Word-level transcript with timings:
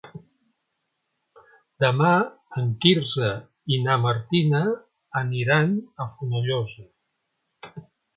Demà 1.83 2.13
en 2.61 2.71
Quirze 2.85 3.29
i 3.75 3.79
na 3.89 3.97
Martina 4.05 4.61
aniran 5.21 5.77
a 5.79 6.09
Fonollosa. 6.15 7.79